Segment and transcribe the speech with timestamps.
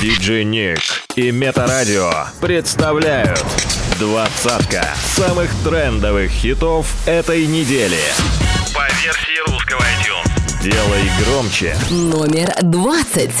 [0.00, 0.80] Диджей Ник
[1.14, 2.10] и Метарадио
[2.40, 3.44] представляют
[3.98, 7.98] двадцатка самых трендовых хитов этой недели.
[8.74, 10.62] По версии русского iTunes.
[10.62, 11.76] Делай громче.
[11.90, 13.34] Номер двадцать.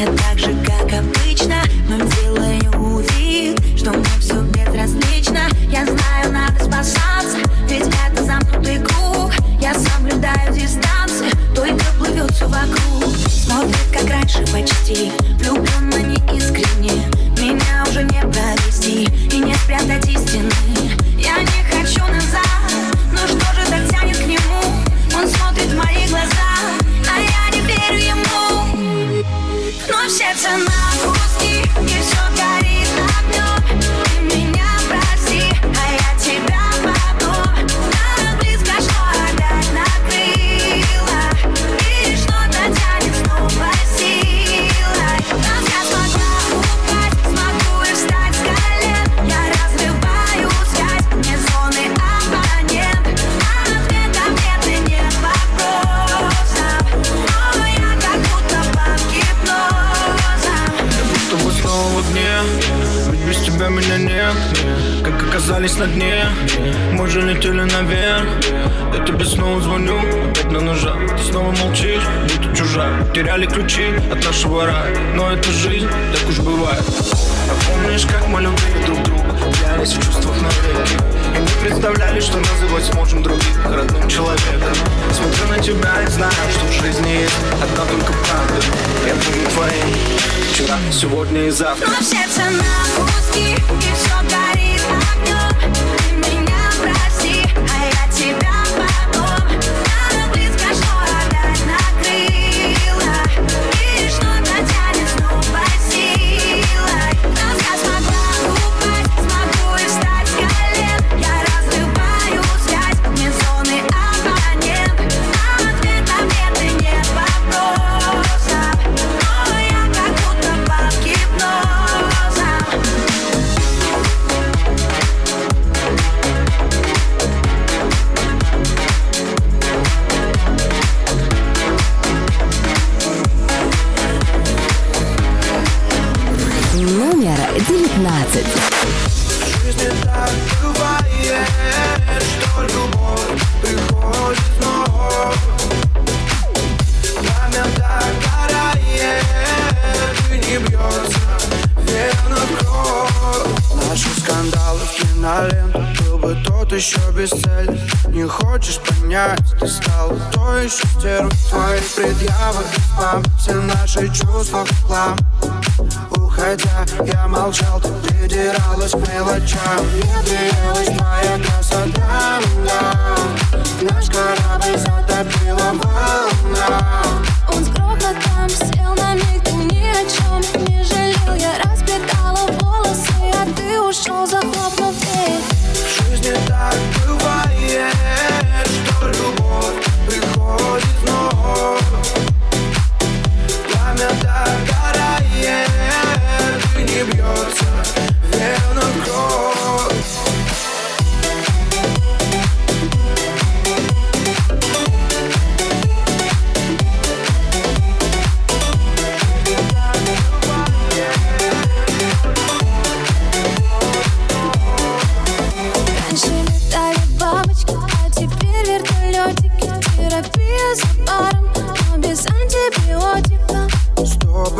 [0.00, 0.79] Жизни так бывает, что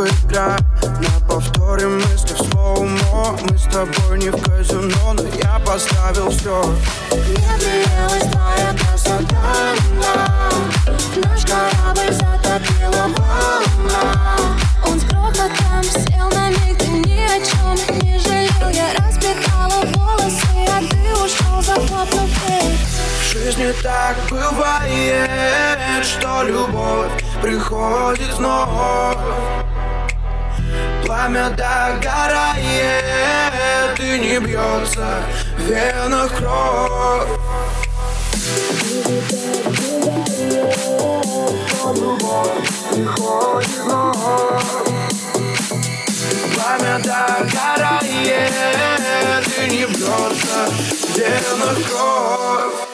[0.06, 3.38] игра На повторе мысли в слоумо.
[3.42, 6.64] Мы с тобой не в казино, но я поставил все
[7.10, 9.74] Мне приелась твоя красота
[11.16, 14.36] Наш корабль затопила волна.
[14.86, 18.68] Он с грохотом сел на миг, ты ни о чем не жалел.
[18.70, 22.76] Я расплетала волосы, а ты ушел за дверь
[23.18, 27.10] В жизни так бывает, что любовь
[27.42, 29.59] приходит снова
[31.20, 32.56] Пламя догорает
[33.98, 35.22] и не бьется
[35.58, 37.28] в венах кровь.
[46.54, 48.52] Пламя догорает
[49.58, 52.89] и не бьется в венах кровь.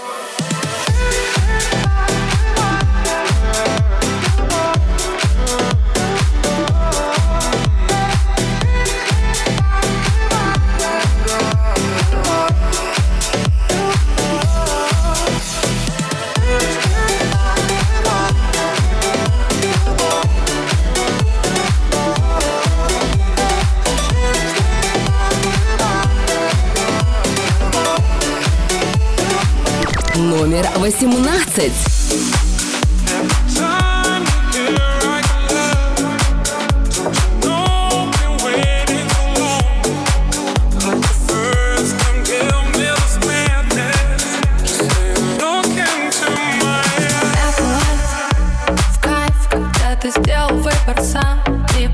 [30.86, 31.72] 18.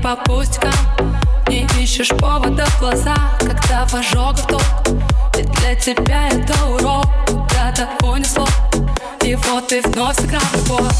[0.03, 0.71] по пустикам
[1.47, 4.61] Не ищешь повода глаза Когда в ожогах
[5.35, 6.62] Ведь для тебя это
[9.73, 10.93] Ты вновь сыграл любовь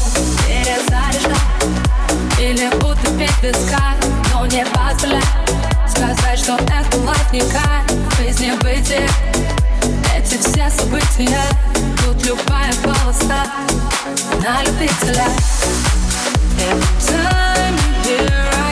[0.48, 1.36] Перезаряжай.
[2.40, 3.94] Или буду петь без виска
[4.32, 5.22] Но не позволяй.
[5.86, 8.50] Сказать, что это лайф не кайф В жизни
[10.16, 11.44] Эти все события
[12.04, 13.46] Тут любая полоса
[14.42, 15.28] На любителя.
[16.58, 17.76] Every time
[18.08, 18.63] you hear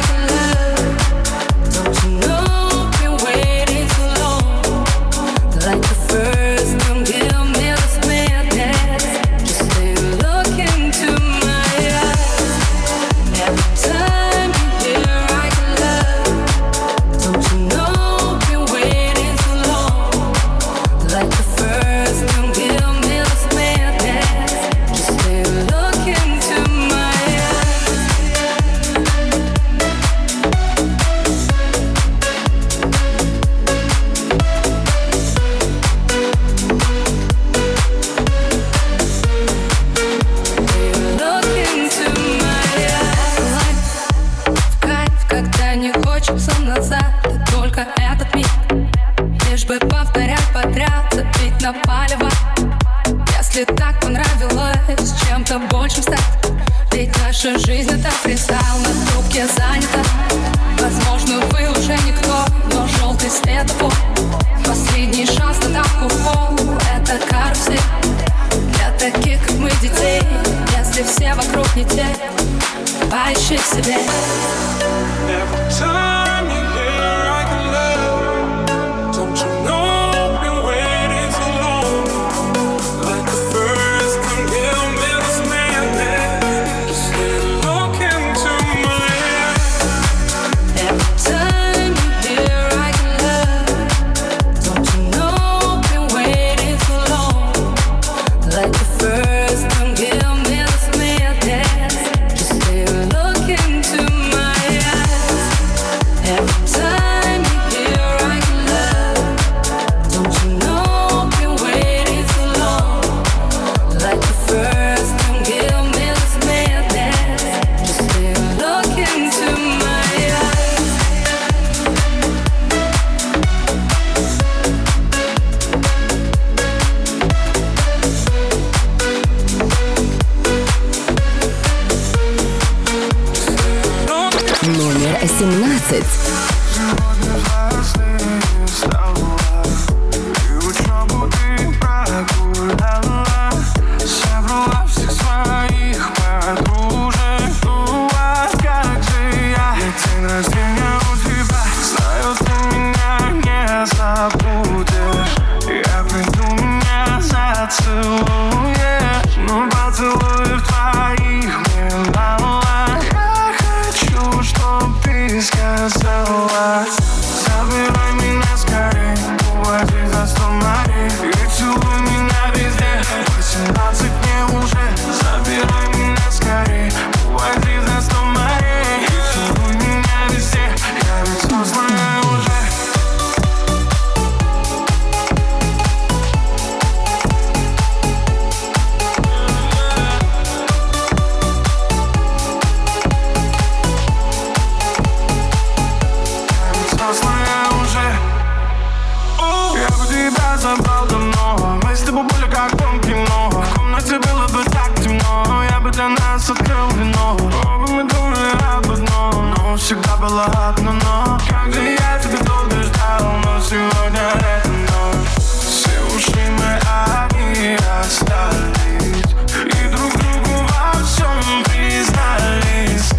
[202.53, 205.65] как он кино В комнате было бы так темно.
[205.69, 207.37] Я бы для нас открыл вино.
[207.65, 212.83] Оба мы думали об одном Но всегда было одно но Как же я тебя долго
[212.83, 215.29] ждал Но сегодня это ночь.
[215.39, 219.33] Все ушли мы одни остались.
[219.67, 223.11] И друг другу во всем признались.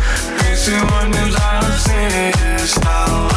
[0.49, 3.32] И сегодня взрослее стало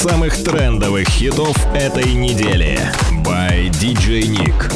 [0.00, 2.80] самых трендовых хитов этой недели.
[3.22, 4.72] By DJ Nick.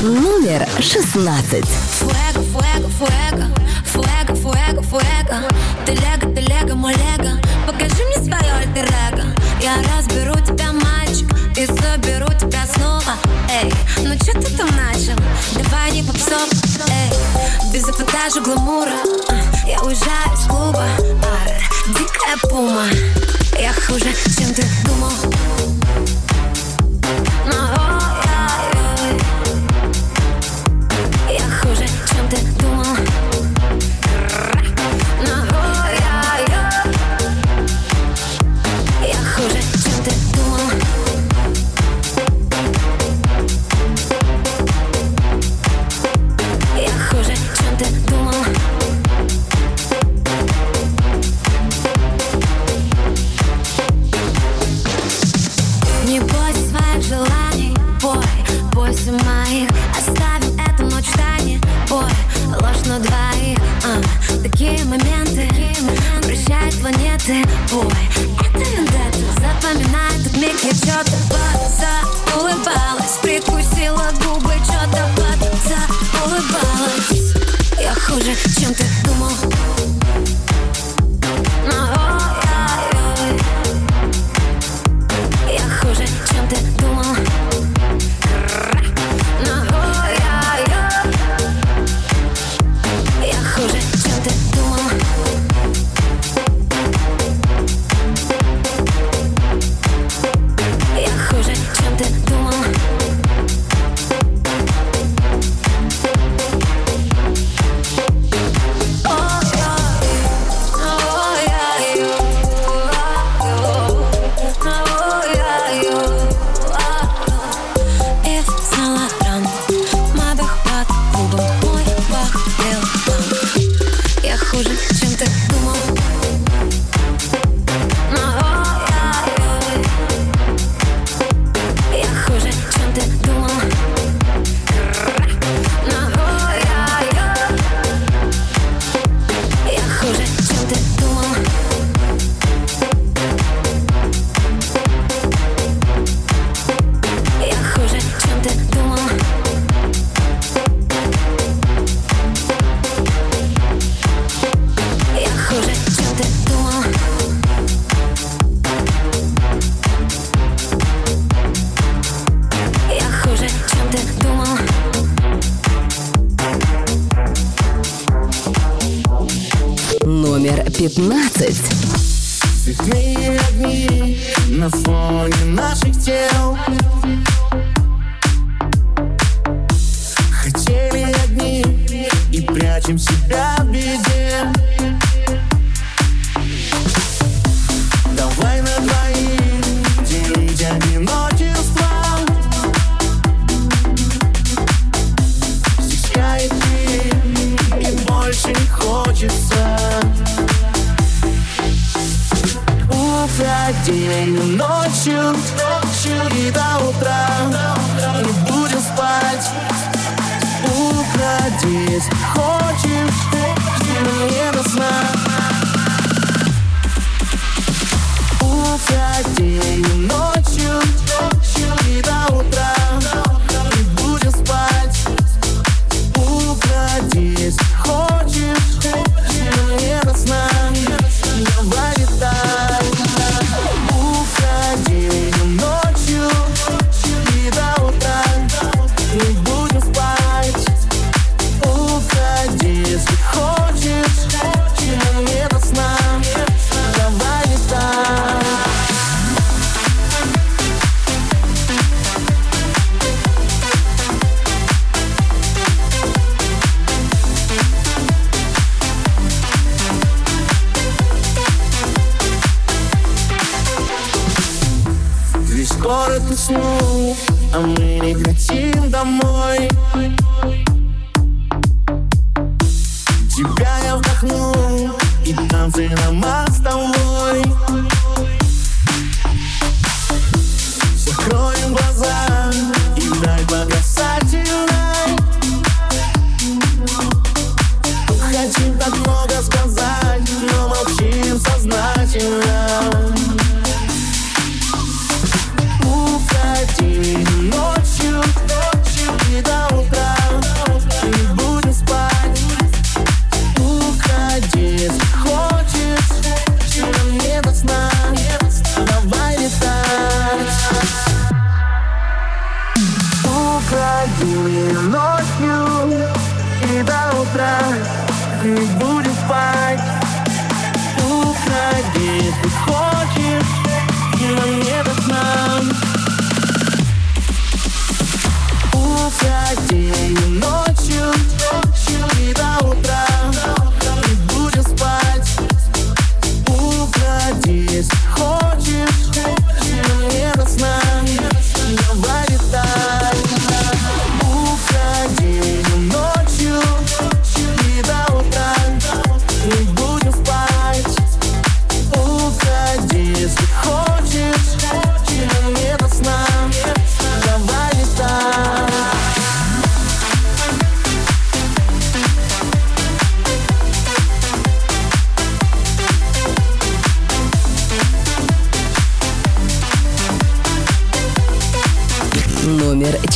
[0.00, 1.64] Номер 16.
[1.64, 3.50] Фуэго, фуэго, фуэго,
[3.84, 5.42] фуэго, фуэго, фуэго
[5.84, 9.24] Телега, телега, мой лего Покажи мне свое альтер -эго.
[9.60, 13.16] Я разберу тебя, мальчик И соберу тебя снова
[13.50, 13.72] Эй,
[14.04, 15.16] ну что ты там начал?
[15.52, 16.65] Давай не попсов,
[17.72, 18.92] Без эпатажа гламура.
[19.66, 20.86] Я уезжаю из клуба.
[21.88, 22.86] Дикая пума.
[23.58, 24.14] Я хуже,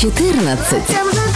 [0.01, 1.30] 14.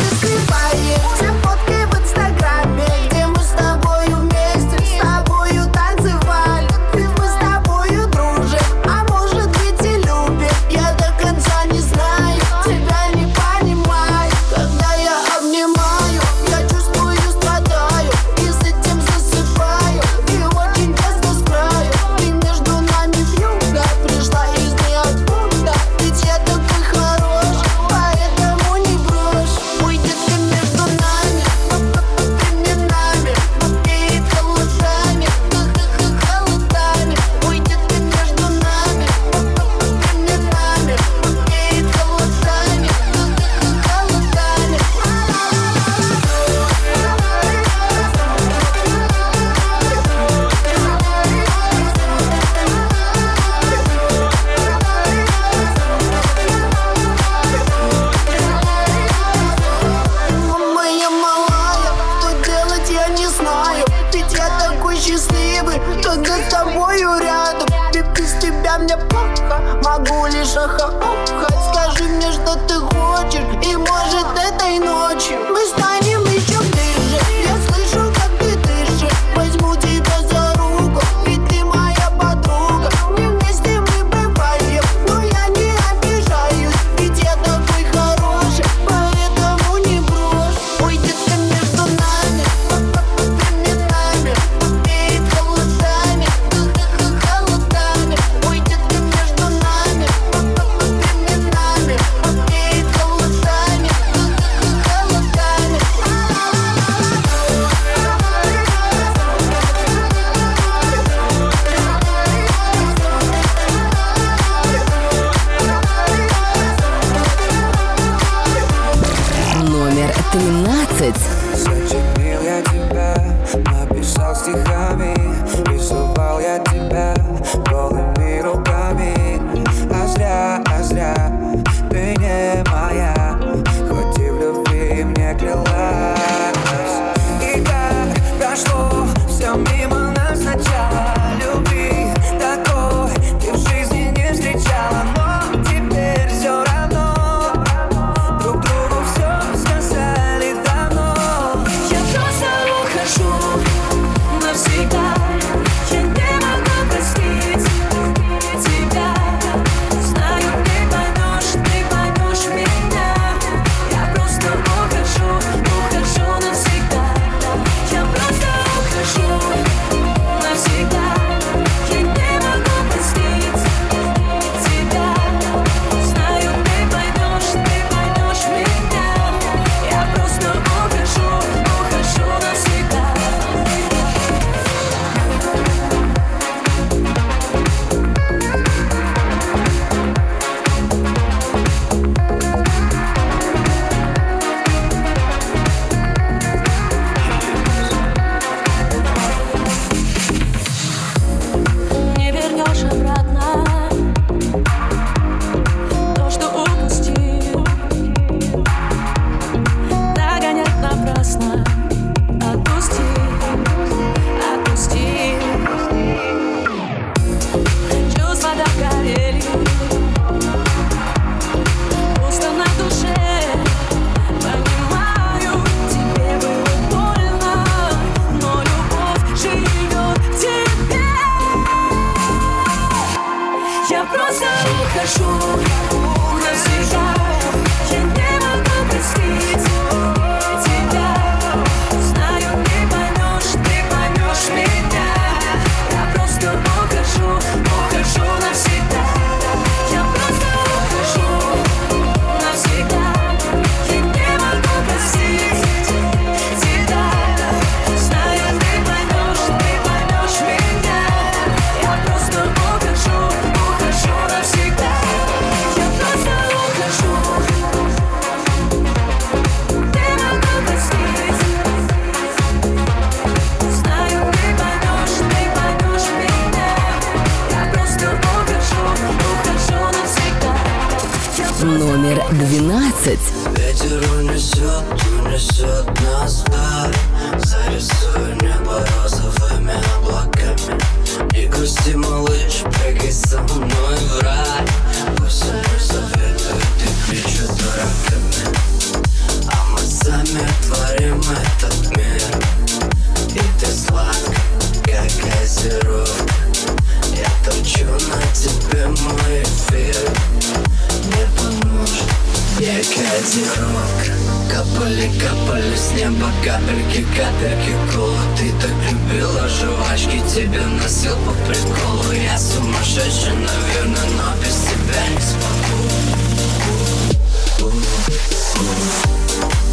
[315.84, 322.12] с неба капельки, капельки колы Ты так любила жвачки, тебе носил по приколу.
[322.12, 325.80] Я сумасшедший, наверное, но без тебя не смогу.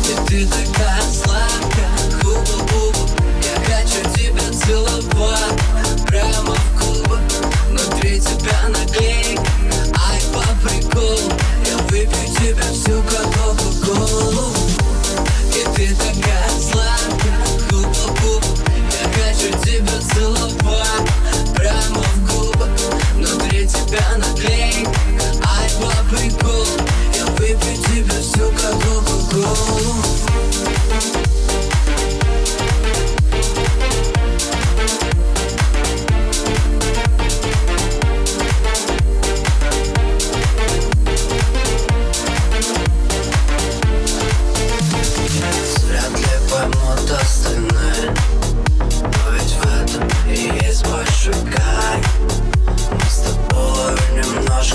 [0.03, 3.09] И ты такая сладкая, губу-губу
[3.43, 5.59] Я хочу тебя целовать,
[6.07, 7.19] прямо в губы
[7.69, 9.43] Внутри тебя наклейка,
[10.09, 11.31] ай, по приколу.
[11.69, 14.51] Я выпью тебя всю, как кока-колу
[15.53, 17.35] и ты такая сладкая
[17.69, 18.43] Губ-губ
[18.91, 21.09] Я хочу тебя целовать
[21.55, 22.67] Прямо в губы
[23.15, 24.91] Внутри тебя наклейка
[25.43, 26.67] Ай, папа, гол
[27.13, 28.81] Я выпью тебе всю как
[34.81, 35.50] Thank you.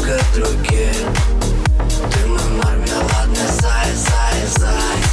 [0.07, 0.93] много других
[2.13, 5.09] Ты мой мармеладный заяц, заяц, заяц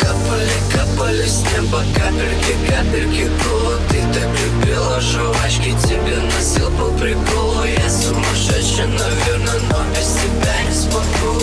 [0.00, 7.64] Капали, капали с неба капельки, капельки Кула, ты так любила жвачки Тебе носил по приколу.
[7.64, 11.40] Я сумасшедший, наверное, но без тебя не смогу.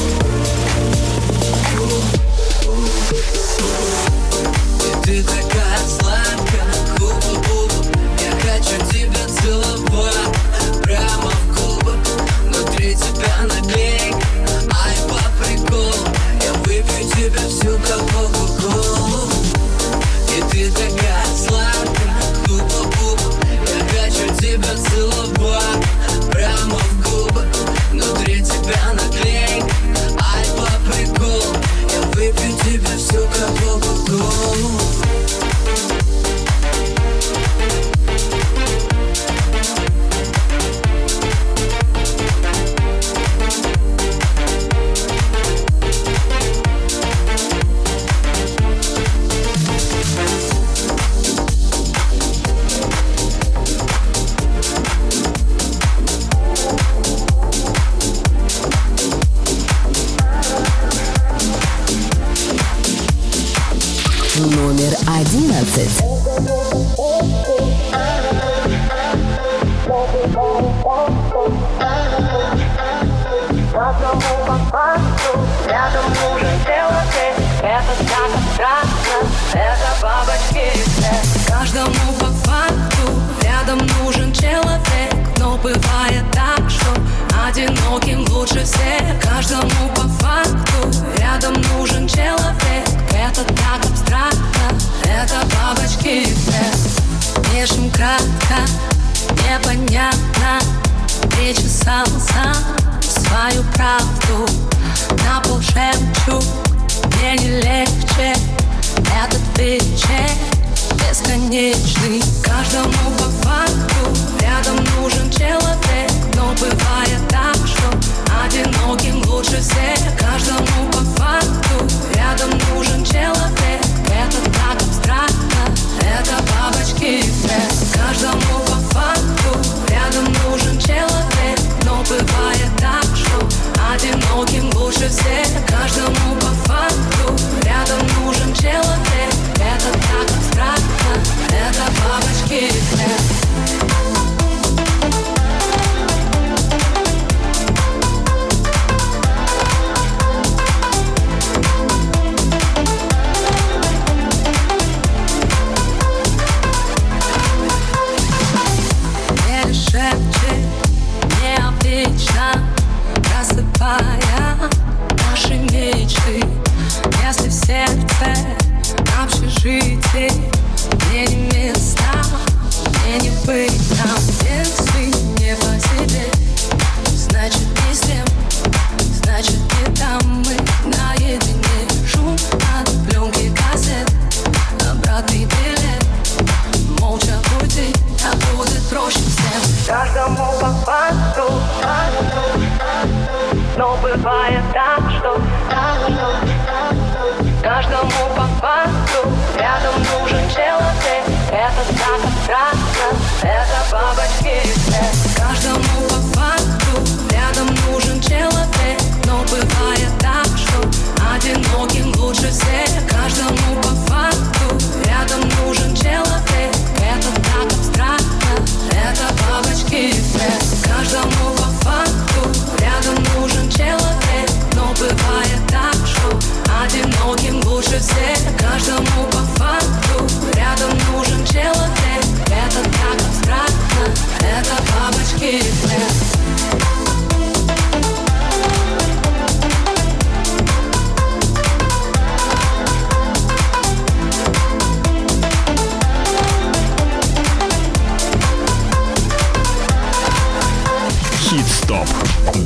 [4.80, 6.25] И ты такая злая
[13.38, 13.85] down the.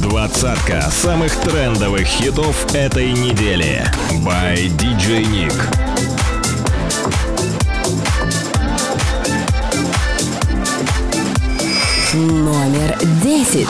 [0.10, 3.86] Двадцатка самых трендовых хитов этой недели.
[4.26, 5.54] By DJ Nick.
[12.16, 13.70] Номер десять.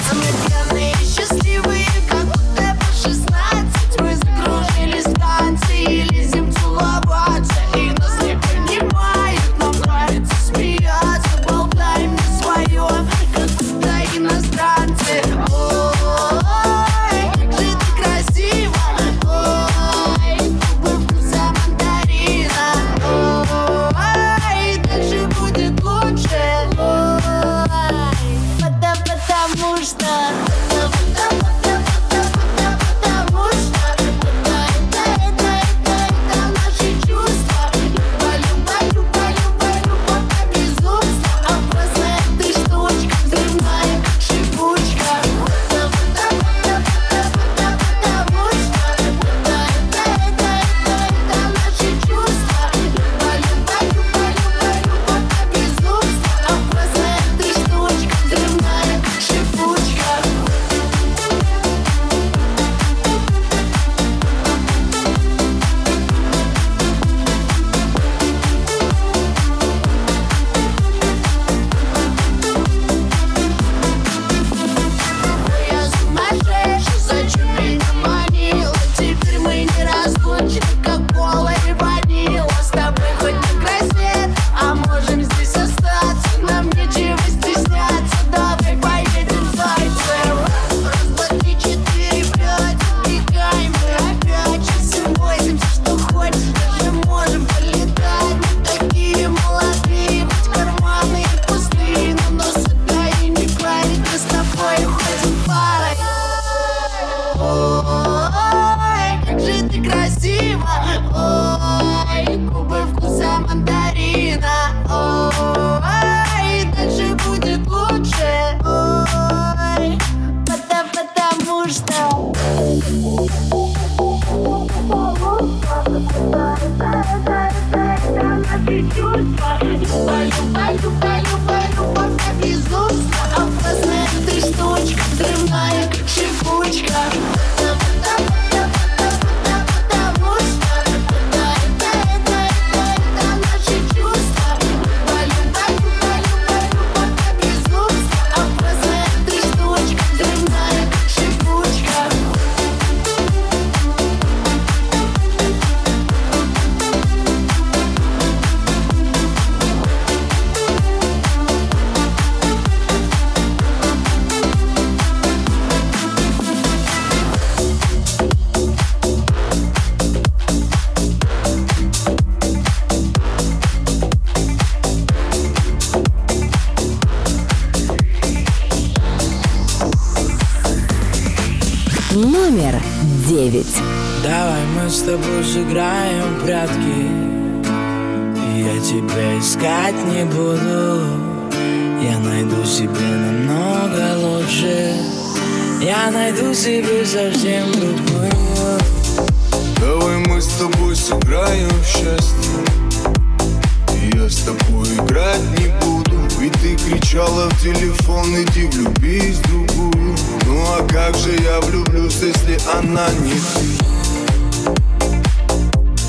[206.85, 210.15] кричала в телефон Иди влюбись другую
[210.45, 213.89] Ну а как же я влюблюсь, если она не ты?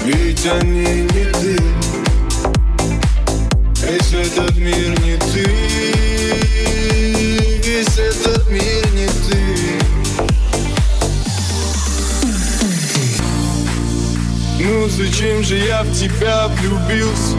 [0.05, 1.59] Ведь они не ты
[3.83, 5.45] Весь этот мир не ты
[7.65, 9.81] Весь этот мир не ты
[14.61, 17.37] Ну зачем же я в тебя влюбился?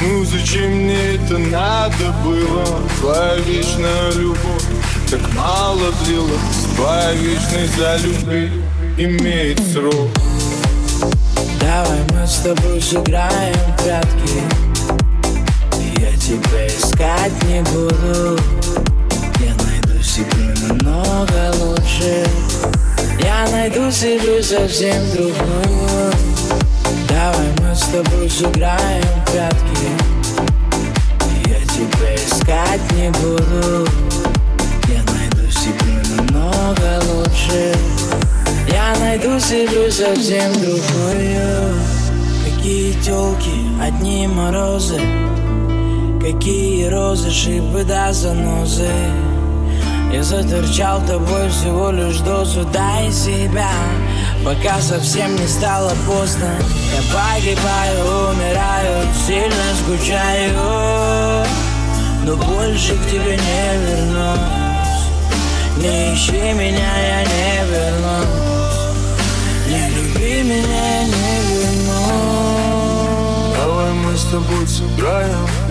[0.00, 2.64] Ну зачем мне это надо было?
[3.00, 4.64] Твоя вечная любовь
[5.10, 8.50] так мало длилась Твоя вечность за любви
[8.98, 10.08] имеет срок.
[11.60, 14.42] Давай мы с тобой сыграем в прятки.
[15.98, 18.38] Я тебя искать не буду.
[19.40, 22.26] Я найду себе намного лучше.
[23.20, 26.12] Я найду себе совсем другую.
[27.08, 29.67] Давай мы с тобой сыграем в прятки
[31.46, 33.88] Я тебя искать не буду.
[34.88, 37.74] Я найду себе намного лучше.
[38.68, 41.74] Я найду себе совсем другую.
[42.44, 43.50] Какие телки,
[43.82, 45.00] одни морозы.
[46.20, 47.30] Какие розы,
[47.84, 48.90] да занозы.
[50.12, 53.70] Я заторчал тобой всего лишь дозу Дай себя,
[54.44, 56.50] пока совсем не стало поздно.
[56.94, 61.46] Я погибаю, умираю, сильно скучаю.
[62.24, 64.98] Но больше к тебе не вернусь.
[65.78, 68.48] Не ищи меня, я не вернусь.
[69.68, 71.98] Не люби меня, я не вернусь.
[73.56, 75.70] Давай мы с тобой сыграем в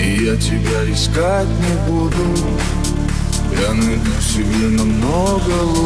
[0.00, 2.24] И я тебя искать не буду.
[3.60, 5.85] Я найду себе намного лучше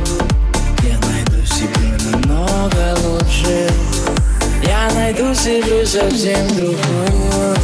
[2.61, 3.69] намного лучше.
[4.63, 7.55] Я найду себе совсем другую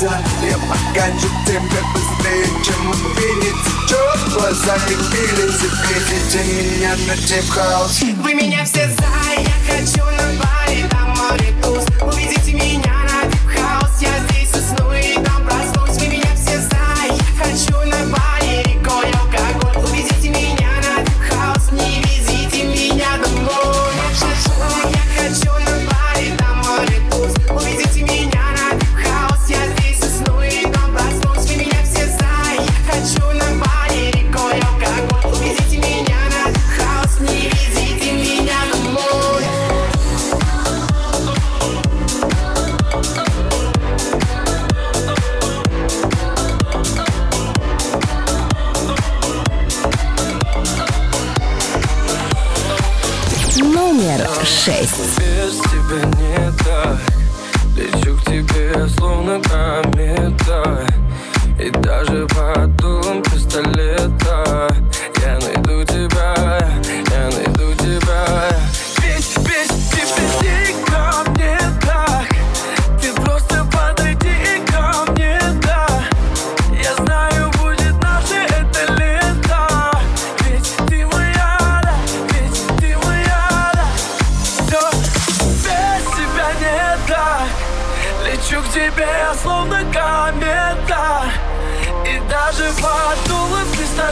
[0.00, 1.60] глаза Я покажу тебя
[1.94, 3.54] быстрее, чем он видит
[3.86, 5.50] Течет в глазах и пили
[6.42, 8.88] меня на тип-хаус Вы меня все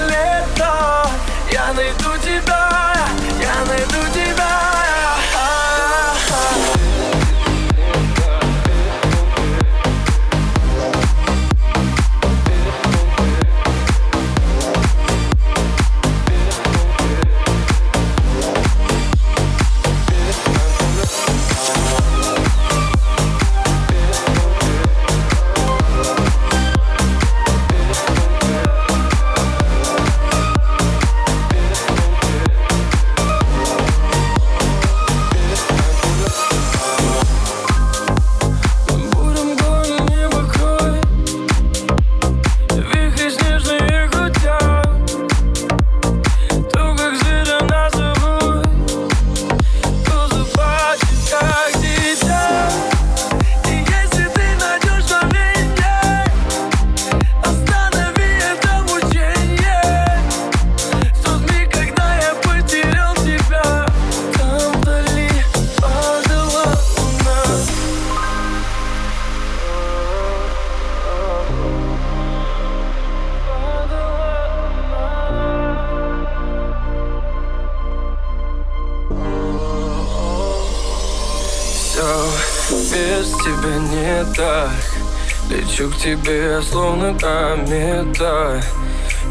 [0.07, 1.11] лето.
[1.51, 2.68] Я найду тебя.
[86.71, 88.63] словно комета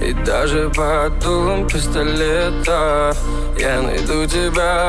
[0.02, 3.16] И даже под дулом пистолета.
[3.60, 4.87] Я найду тебя.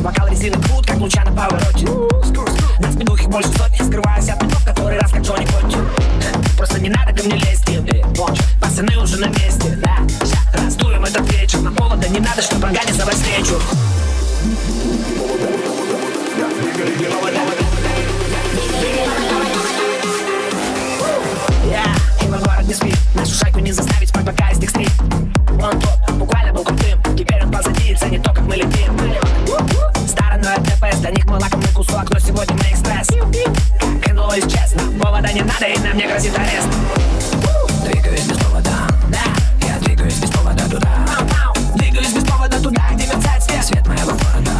[0.00, 1.86] Бокал резины крут, как луча на повороте.
[2.78, 5.78] На спину их больше сотни, скрываюсь от метов, который раз как Джонни Конти
[6.56, 7.66] Просто не надо ко мне лезть,
[8.60, 9.98] пацаны уже на месте, да.
[10.54, 13.54] Раздуем этот вечер, на холода не надо, что прогонит за встречу.
[21.70, 21.84] Я,
[22.22, 24.90] и мой город не спит, нашу шайку не заставить спать, пока из них стрит
[25.62, 29.09] Он тот, буквально был крутым, теперь он позади ценит то, как мы летим
[31.00, 33.08] для них мы лакомый кусок, но сегодня мы экспресс.
[34.06, 36.68] Энло исчез, нам повода не надо и нам не грозит арест.
[37.84, 38.70] Двигаюсь без повода,
[39.08, 40.88] да, я двигаюсь без повода туда.
[41.74, 44.50] Двигаюсь без повода туда, где мерцает свет, свет моего города.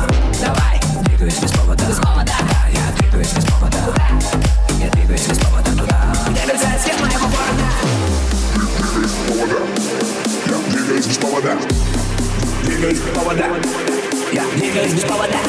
[0.40, 3.76] Давай, двигаюсь без повода, без повода, да, я двигаюсь без повода.
[4.80, 7.66] Я двигаюсь без повода туда, где мерцает свет моего города.
[10.46, 11.58] Я двигаюсь без повода.
[12.64, 13.44] Двигаюсь без повода.
[14.32, 15.39] Я двигаюсь без повода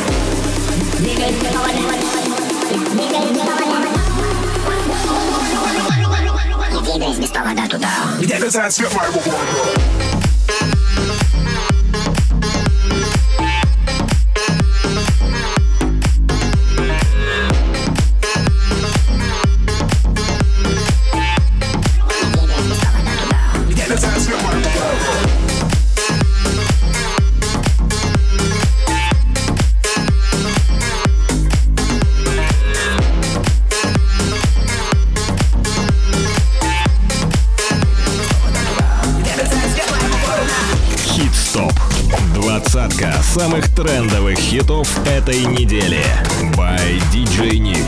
[7.31, 10.00] Двигаюсь без повода туда Где мерцает свет моего города
[45.07, 46.03] этой недели.
[46.55, 47.85] By DJ Nick.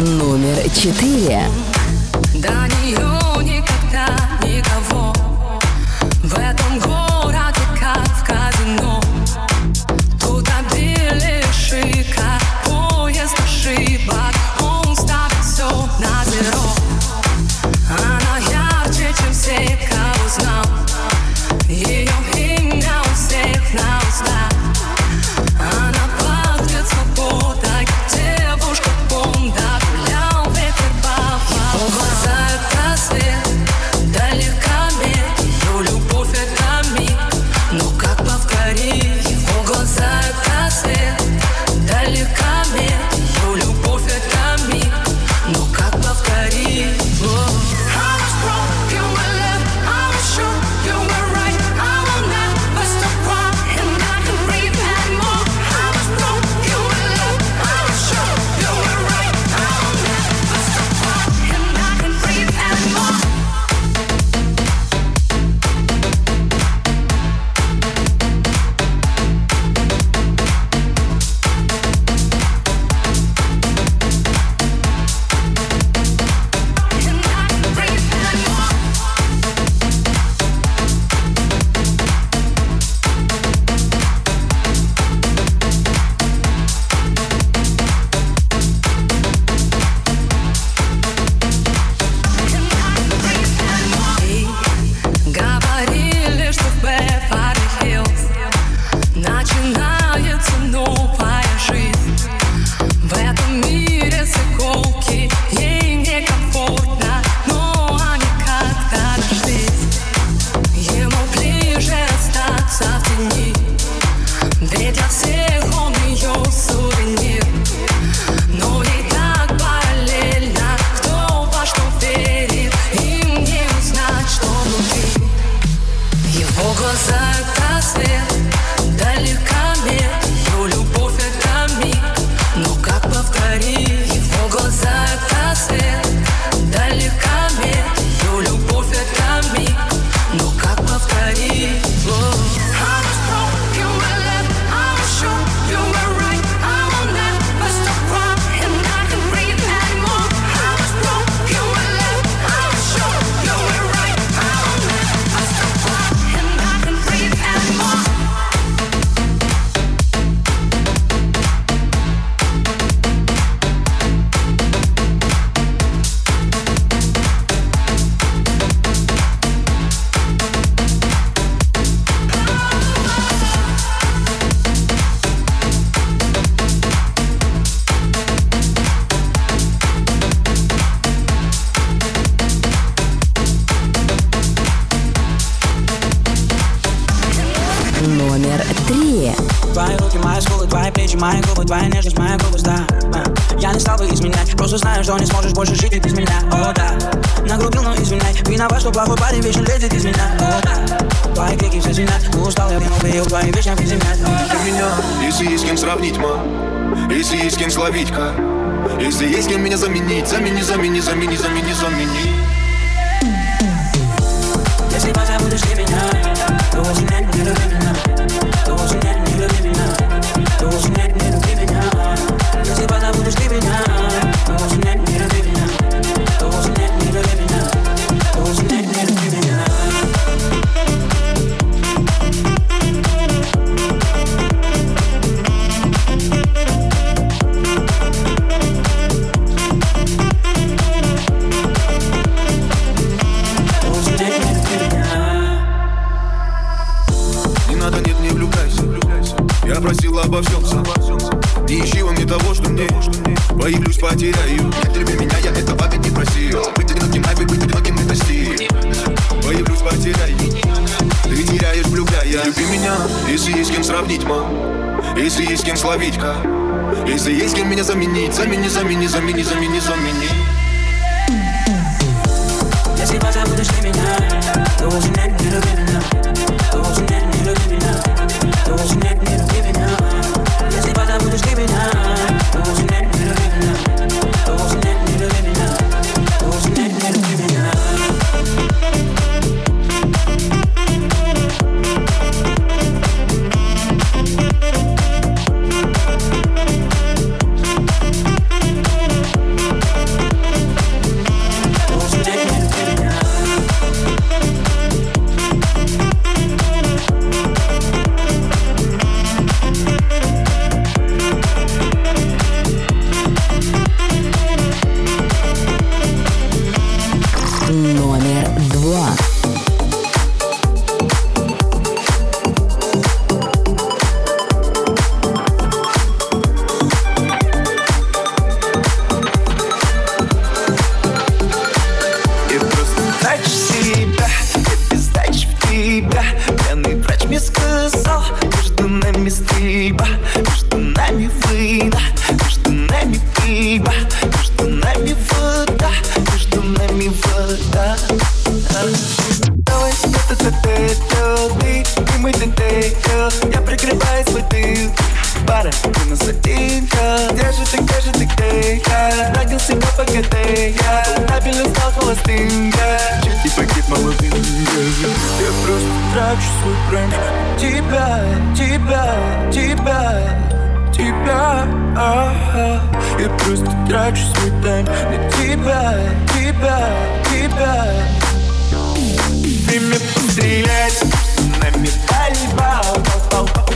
[0.00, 1.42] Номер четыре.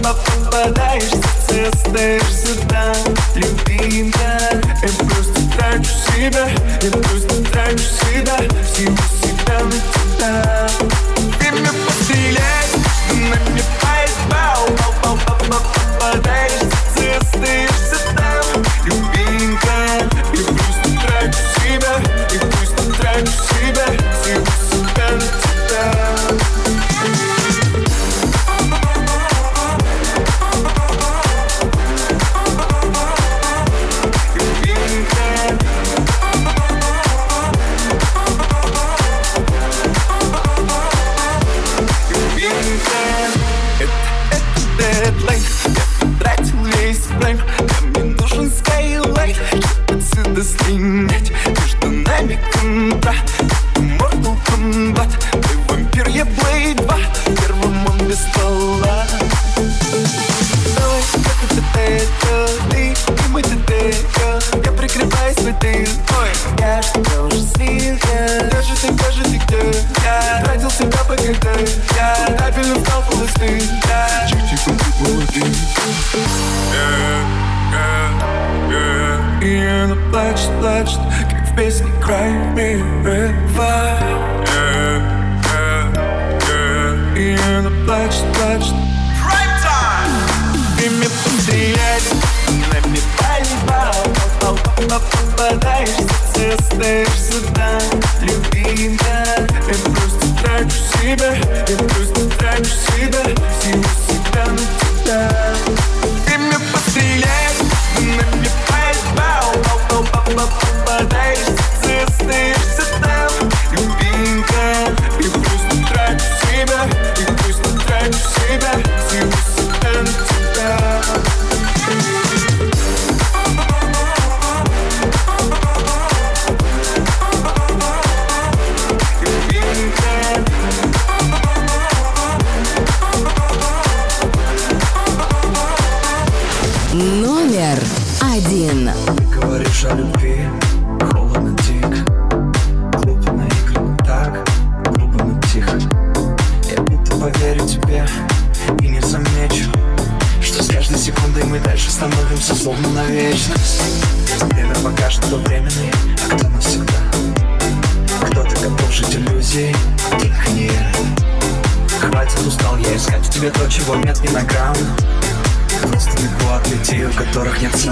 [0.03, 1.11] вновь попадаешь
[1.48, 2.96] Ты остаешься там,
[3.34, 6.48] любимая Я просто трачу себя
[56.12, 59.06] Двое, плей два Первым он без стола.
[60.76, 62.88] Давай, как это это Ты?
[62.90, 65.88] И мы тетя Я прикрываю свой ты.
[66.20, 69.72] Ой, я что уже сильно Где же ты, где же ты, где?
[70.04, 71.52] Я тратил себя по когда
[71.96, 74.28] Я табельно встал полосты Я.
[74.28, 74.68] Чик-чик,
[75.00, 75.46] молодец
[79.40, 81.00] И она плачет, плачет
[81.30, 84.32] Как в песне Cry Me River
[88.35, 88.74] плачет
[90.78, 92.11] Ты мне потеряешь,
[92.49, 93.95] на мне палево
[95.37, 95.91] Попадаешь,
[96.35, 97.80] ты остаешься одна
[98.20, 101.35] Любимая, я просто трачу себя
[101.68, 103.22] Я просто трачу себя
[103.61, 104.59] Всего себя на
[105.05, 105.41] тебя.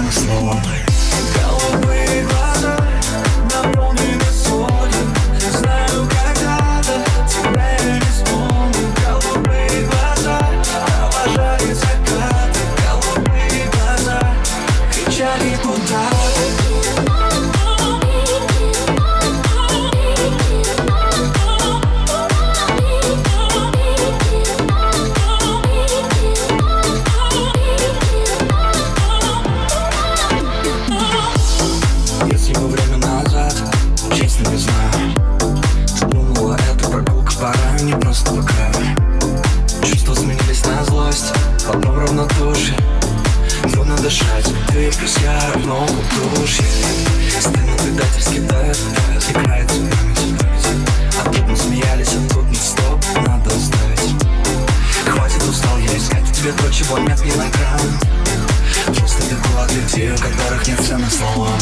[0.01, 0.53] on the floor.
[1.35, 1.60] Go.
[45.71, 45.87] снова
[46.35, 46.59] душ
[47.39, 48.77] Стены предательски дают,
[49.29, 50.67] играет память
[51.19, 54.15] А тут мы смеялись, а тут мы стоп, надо уставить
[55.07, 59.71] Хватит, устал я искать в тебе то, чего нет ни на грамм Просто бегу от
[59.73, 61.59] людей, у которых нет цены словам